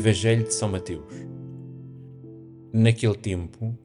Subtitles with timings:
[0.00, 1.12] Evangelho de São Mateus.
[2.72, 3.78] Naquele tempo,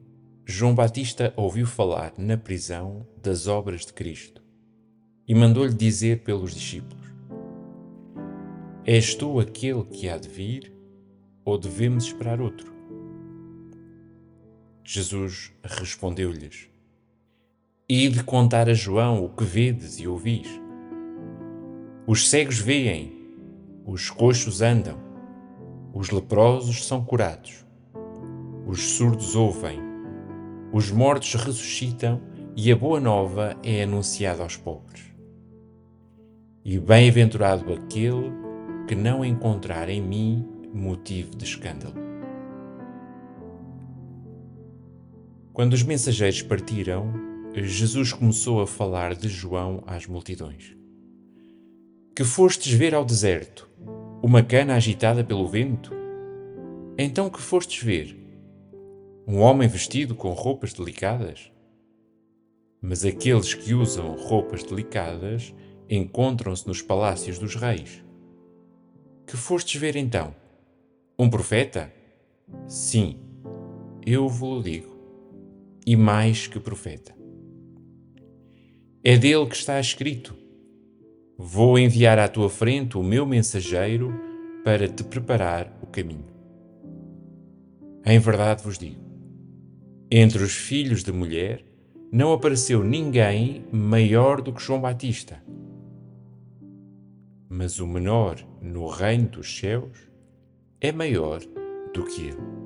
[0.45, 4.41] João Batista ouviu falar na prisão das obras de Cristo
[5.27, 7.05] e mandou-lhe dizer pelos discípulos:
[8.85, 10.71] És tu aquele que há de vir,
[11.43, 12.73] ou devemos esperar outro?
[14.85, 16.69] Jesus respondeu-lhes:
[17.89, 20.47] Ide contar a João o que vedes e ouvis.
[22.07, 23.11] Os cegos veem,
[23.85, 24.97] os coxos andam,
[25.95, 27.65] os leprosos são curados,
[28.67, 29.79] os surdos ouvem,
[30.73, 32.21] os mortos ressuscitam
[32.53, 35.03] e a boa nova é anunciada aos pobres.
[36.65, 38.29] E bem-aventurado aquele
[38.85, 41.95] que não encontrar em mim motivo de escândalo.
[45.53, 47.13] Quando os mensageiros partiram,
[47.55, 50.75] Jesus começou a falar de João às multidões.
[52.13, 53.69] Que fostes ver ao deserto?
[54.23, 55.91] Uma cana agitada pelo vento?
[56.97, 58.17] Então que fostes ver?
[59.27, 61.51] Um homem vestido com roupas delicadas?
[62.81, 65.53] Mas aqueles que usam roupas delicadas
[65.89, 68.03] encontram-se nos palácios dos reis.
[69.27, 70.35] Que fostes ver então?
[71.17, 71.93] Um profeta?
[72.67, 73.19] Sim,
[74.05, 74.95] eu vos digo,
[75.85, 77.15] e mais que profeta.
[79.03, 80.44] É dele que está escrito
[81.37, 84.13] Vou enviar à tua frente o meu mensageiro
[84.63, 86.25] para te preparar o caminho.
[88.05, 89.01] Em verdade vos digo:
[90.09, 91.65] entre os filhos de mulher
[92.11, 95.43] não apareceu ninguém maior do que João Batista.
[97.49, 99.97] Mas o menor no reino dos céus
[100.79, 101.41] é maior
[101.93, 102.64] do que ele.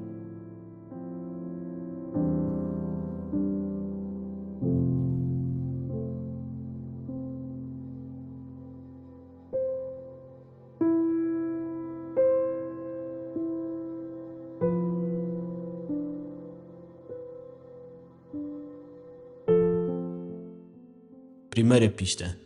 [21.59, 22.40] Primeira pista.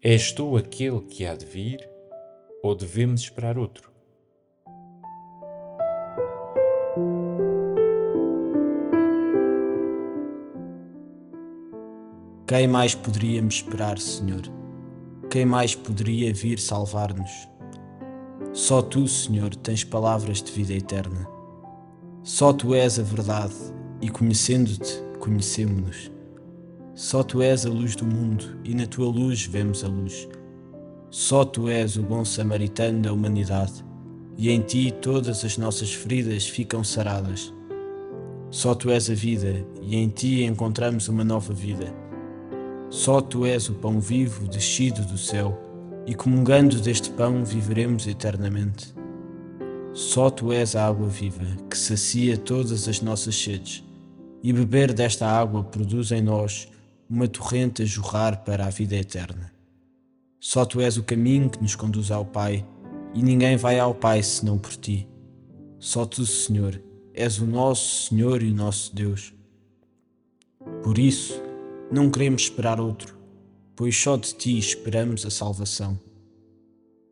[0.00, 1.80] És tu aquele que há de vir,
[2.62, 3.90] ou devemos esperar outro?
[12.46, 14.42] Quem mais poderíamos esperar, Senhor?
[15.28, 17.48] Quem mais poderia vir salvar-nos?
[18.52, 21.26] Só tu, Senhor, tens palavras de vida eterna.
[22.22, 23.56] Só tu és a verdade,
[24.00, 26.15] e conhecendo-te, conhecemos-nos.
[27.08, 30.28] Só tu és a luz do mundo e na tua luz vemos a luz.
[31.08, 33.84] Só tu és o bom samaritano da humanidade
[34.36, 37.54] e em ti todas as nossas feridas ficam saradas.
[38.50, 41.94] Só tu és a vida e em ti encontramos uma nova vida.
[42.90, 45.56] Só tu és o pão vivo descido do céu
[46.08, 48.92] e comungando deste pão viveremos eternamente.
[49.92, 53.84] Só tu és a água viva que sacia todas as nossas sedes
[54.42, 56.68] e beber desta água produz em nós
[57.08, 59.52] uma torrente a jorrar para a vida eterna.
[60.40, 62.66] Só tu és o caminho que nos conduz ao Pai,
[63.14, 65.08] e ninguém vai ao Pai senão por ti.
[65.78, 66.82] Só tu, Senhor,
[67.14, 69.32] és o nosso Senhor e o nosso Deus.
[70.82, 71.40] Por isso,
[71.90, 73.16] não queremos esperar outro,
[73.74, 75.98] pois só de ti esperamos a salvação.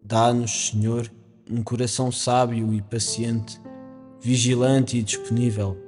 [0.03, 1.11] Dá-nos, Senhor,
[1.51, 3.61] um coração sábio e paciente,
[4.21, 5.79] vigilante e disponível,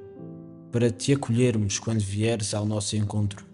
[0.71, 3.46] para te acolhermos quando vieres ao nosso encontro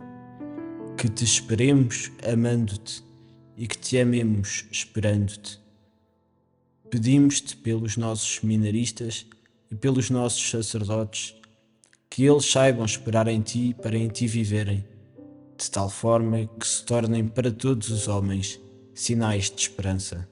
[1.02, 3.02] que te esperemos amando-te
[3.56, 5.58] e que te amemos esperando-te.
[6.88, 9.26] Pedimos-te pelos nossos seminaristas
[9.68, 11.34] e pelos nossos sacerdotes
[12.08, 14.84] que eles saibam esperar em ti para em ti viverem,
[15.58, 18.60] de tal forma que se tornem para todos os homens
[18.94, 20.28] sinais de esperança.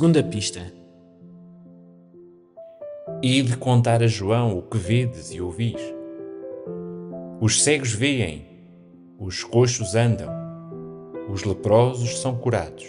[0.00, 0.60] Segunda pista.
[3.22, 5.76] E de contar a João o que vedes e ouvis.
[7.38, 8.46] Os cegos veem,
[9.18, 10.30] os coxos andam,
[11.30, 12.86] os leprosos são curados,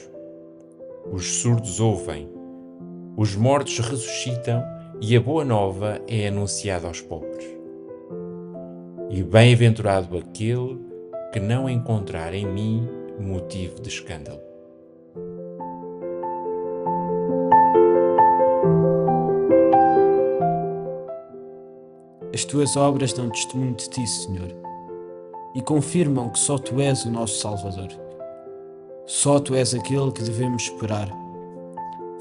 [1.12, 2.30] os surdos ouvem,
[3.18, 4.64] os mortos ressuscitam
[5.02, 7.46] e a boa nova é anunciada aos pobres.
[9.10, 10.80] E bem-aventurado aquele
[11.34, 12.88] que não encontrar em mim
[13.20, 14.51] motivo de escândalo.
[22.34, 24.56] As tuas obras dão testemunho de ti, Senhor,
[25.54, 27.90] e confirmam que só tu és o nosso Salvador.
[29.06, 31.12] Só tu és aquele que devemos esperar.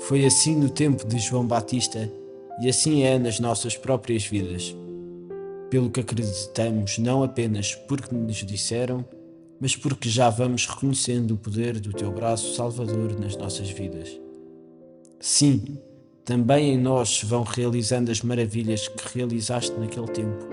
[0.01, 2.11] Foi assim no tempo de João Batista
[2.61, 4.75] e assim é nas nossas próprias vidas.
[5.71, 9.05] Pelo que acreditamos, não apenas porque nos disseram,
[9.61, 14.19] mas porque já vamos reconhecendo o poder do teu braço salvador nas nossas vidas.
[15.21, 15.79] Sim,
[16.31, 20.47] também em nós se vão realizando as maravilhas que realizaste naquele tempo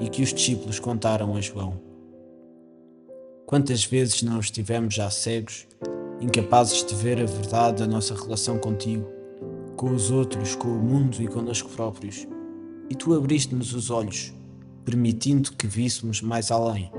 [0.00, 1.80] e que os discípulos contaram a João.
[3.46, 5.68] Quantas vezes não estivemos já cegos,
[6.20, 9.08] incapazes de ver a verdade da nossa relação contigo,
[9.76, 12.26] com os outros, com o mundo e connosco próprios,
[12.90, 14.34] e tu abriste-nos os olhos,
[14.84, 16.90] permitindo que víssemos mais além.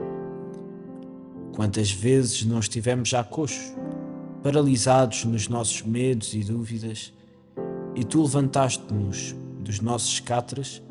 [1.54, 3.74] Quantas vezes não estivemos já coxos,
[4.42, 7.12] paralisados nos nossos medos e dúvidas,
[7.96, 10.82] e tu levantaste-nos dos nossos escatres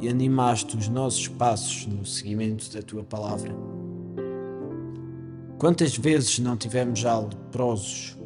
[0.00, 3.54] e animaste os nossos passos no seguimento da tua palavra.
[5.58, 8.16] Quantas vezes não tivemos já leprosos,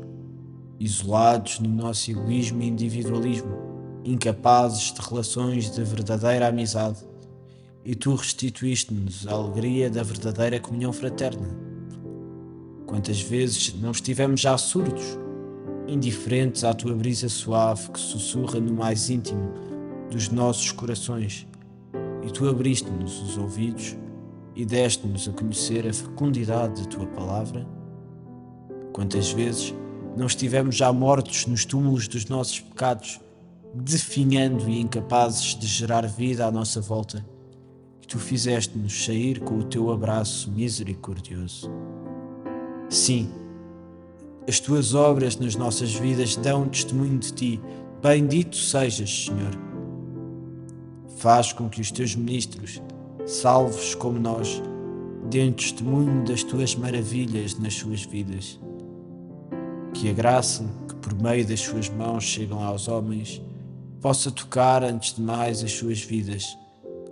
[0.78, 3.56] isolados no nosso egoísmo e individualismo,
[4.04, 6.98] incapazes de relações de verdadeira amizade,
[7.84, 11.48] e tu restituíste-nos a alegria da verdadeira comunhão fraterna.
[12.86, 15.18] Quantas vezes não estivemos já surdos,
[15.86, 19.52] indiferentes à tua brisa suave que sussurra no mais íntimo
[20.10, 21.46] dos nossos corações,
[22.22, 23.96] e tu abriste-nos os ouvidos
[24.54, 27.66] e deste-nos a conhecer a fecundidade da tua palavra?
[28.92, 29.74] Quantas vezes
[30.16, 33.20] não estivemos já mortos nos túmulos dos nossos pecados,
[33.74, 37.24] definhando e incapazes de gerar vida à nossa volta,
[38.02, 41.70] e tu fizeste-nos sair com o teu abraço misericordioso?
[42.90, 43.30] Sim,
[44.48, 47.60] as tuas obras nas nossas vidas dão testemunho de ti.
[48.02, 49.52] Bendito sejas, Senhor.
[51.18, 52.82] Faz com que os teus ministros,
[53.24, 54.60] salvos como nós,
[55.30, 58.58] deem testemunho das tuas maravilhas nas suas vidas.
[59.94, 63.40] Que a graça que por meio das suas mãos chegam aos homens
[64.00, 66.58] possa tocar antes de mais as suas vidas,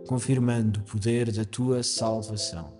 [0.08, 2.79] confirmando o poder da tua salvação.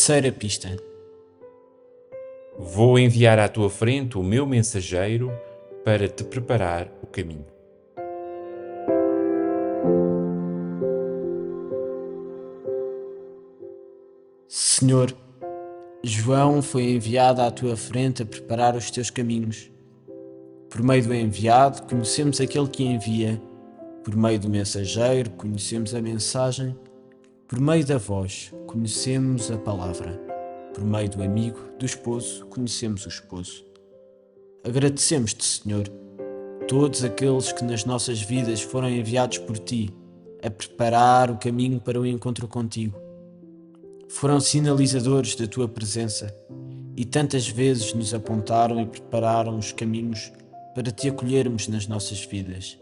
[0.00, 0.74] Terceira pista.
[2.58, 5.30] Vou enviar à tua frente o meu mensageiro
[5.84, 7.44] para te preparar o caminho.
[14.48, 15.14] Senhor,
[16.02, 19.70] João foi enviado à tua frente a preparar os teus caminhos.
[20.70, 23.38] Por meio do enviado, conhecemos aquele que envia.
[24.02, 26.74] Por meio do mensageiro, conhecemos a mensagem.
[27.50, 30.12] Por meio da voz, conhecemos a palavra.
[30.72, 33.66] Por meio do amigo, do esposo, conhecemos o esposo.
[34.64, 35.88] Agradecemos-te, Senhor,
[36.68, 39.90] todos aqueles que nas nossas vidas foram enviados por ti
[40.44, 42.96] a preparar o caminho para o encontro contigo.
[44.08, 46.32] Foram sinalizadores da tua presença
[46.96, 50.30] e tantas vezes nos apontaram e prepararam os caminhos
[50.72, 52.78] para te acolhermos nas nossas vidas.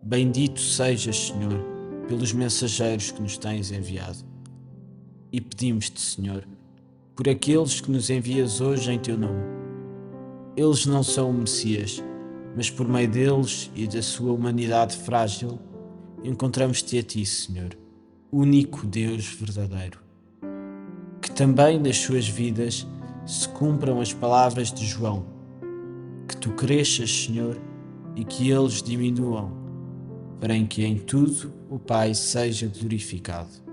[0.00, 1.77] Bendito sejas, Senhor,
[2.08, 4.18] pelos mensageiros que nos tens enviado.
[5.30, 6.44] E pedimos-te, Senhor,
[7.14, 9.42] por aqueles que nos envias hoje em teu nome.
[10.56, 12.02] Eles não são o Messias,
[12.56, 15.58] mas por meio deles e da sua humanidade frágil,
[16.24, 17.78] encontramos-te a ti, Senhor,
[18.32, 20.00] único Deus verdadeiro.
[21.20, 22.86] Que também nas suas vidas
[23.24, 25.38] se cumpram as palavras de João
[26.28, 27.58] que tu cresças, Senhor,
[28.14, 29.50] e que eles diminuam,
[30.38, 33.67] para que em tudo o Pai seja glorificado.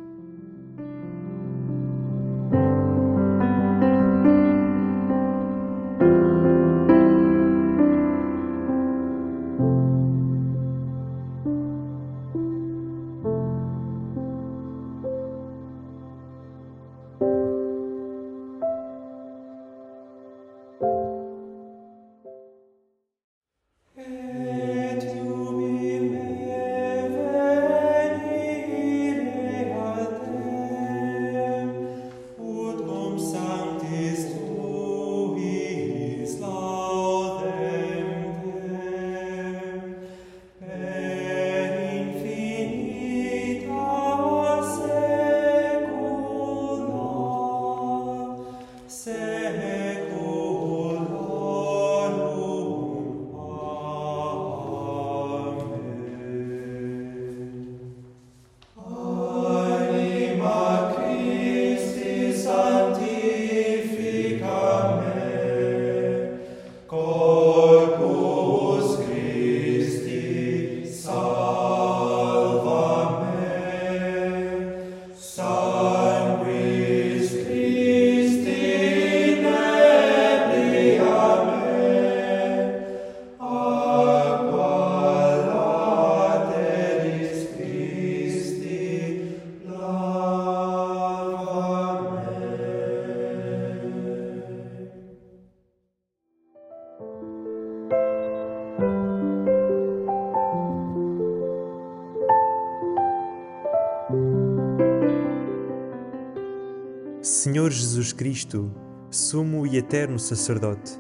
[107.26, 108.72] Senhor Jesus Cristo,
[109.10, 110.92] sumo e eterno sacerdote,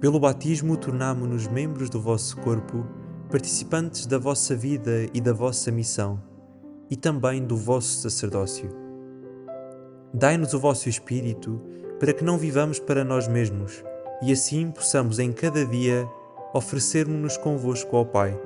[0.00, 2.84] pelo batismo tornamo-nos membros do vosso corpo,
[3.30, 6.20] participantes da vossa vida e da vossa missão,
[6.90, 8.68] e também do vosso sacerdócio.
[10.12, 11.62] Dai-nos o vosso Espírito,
[12.00, 13.84] para que não vivamos para nós mesmos,
[14.22, 16.04] e assim possamos em cada dia
[16.52, 18.36] oferecermos-nos convosco ao Pai,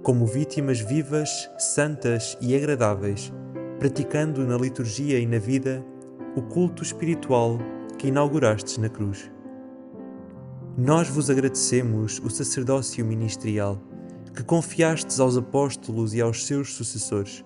[0.00, 3.32] como vítimas vivas, santas e agradáveis,
[3.80, 5.84] praticando na liturgia e na vida
[6.36, 7.58] o culto espiritual
[7.98, 9.30] que inaugurastes na cruz.
[10.76, 13.82] Nós vos agradecemos o sacerdócio ministerial
[14.34, 17.42] que confiastes aos apóstolos e aos seus sucessores,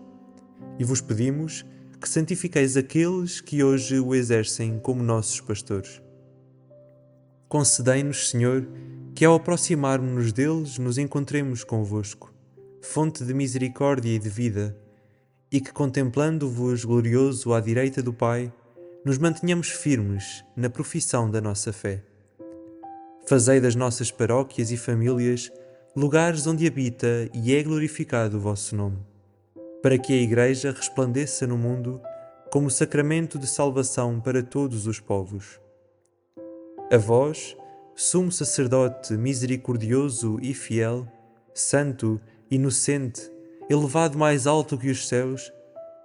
[0.77, 1.65] e vos pedimos
[2.01, 6.03] que santifiqueis aqueles que hoje o exercem como nossos pastores.
[7.49, 8.67] Concedei-nos, Senhor,
[9.15, 12.35] que ao aproximarmos-nos deles nos encontremos convosco,
[12.83, 14.77] fonte de misericórdia e de vida,
[15.53, 18.53] e que contemplando-vos glorioso à direita do Pai,
[19.05, 22.03] nos mantenhamos firmes na profissão da nossa fé.
[23.27, 25.51] Fazei das nossas paróquias e famílias
[25.97, 28.99] lugares onde habita e é glorificado o vosso nome,
[29.83, 32.01] para que a Igreja resplandeça no mundo
[32.51, 35.59] como sacramento de salvação para todos os povos.
[36.93, 37.57] A vós,
[37.95, 41.07] sumo sacerdote misericordioso e fiel,
[41.55, 43.31] santo, inocente,
[43.69, 45.53] elevado mais alto que os céus,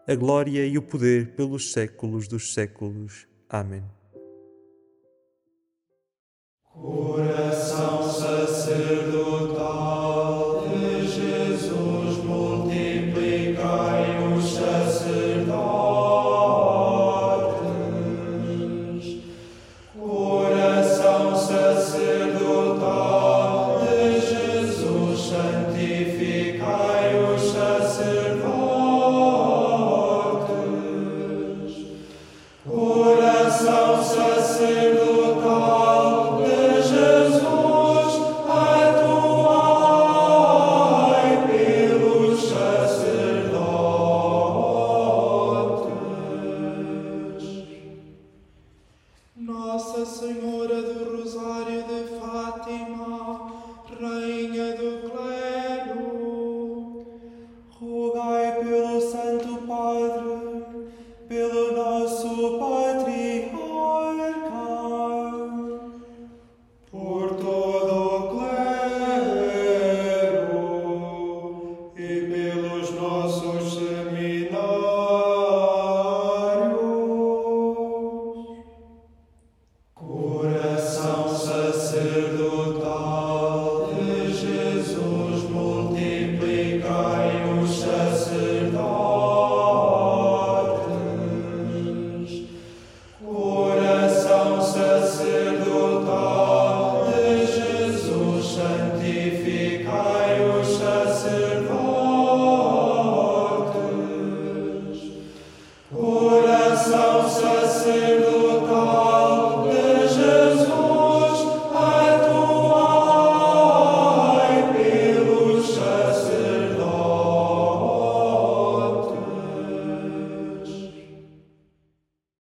[0.08, 3.28] a glória e o poder pelos séculos dos séculos.
[3.50, 3.84] Amém.
[6.76, 7.75] Ora.